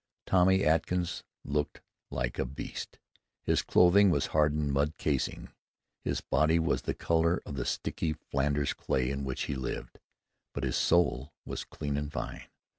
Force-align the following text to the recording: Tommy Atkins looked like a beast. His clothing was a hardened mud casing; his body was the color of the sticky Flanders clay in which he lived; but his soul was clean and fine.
Tommy 0.25 0.63
Atkins 0.65 1.23
looked 1.45 1.79
like 2.09 2.39
a 2.39 2.45
beast. 2.45 2.97
His 3.43 3.61
clothing 3.61 4.09
was 4.09 4.25
a 4.25 4.29
hardened 4.31 4.73
mud 4.73 4.97
casing; 4.97 5.49
his 6.03 6.21
body 6.21 6.57
was 6.57 6.81
the 6.81 6.95
color 6.95 7.39
of 7.45 7.53
the 7.55 7.65
sticky 7.65 8.13
Flanders 8.13 8.73
clay 8.73 9.11
in 9.11 9.23
which 9.23 9.43
he 9.43 9.53
lived; 9.53 9.99
but 10.55 10.63
his 10.63 10.75
soul 10.75 11.33
was 11.45 11.63
clean 11.63 11.97
and 11.97 12.11
fine. 12.11 12.47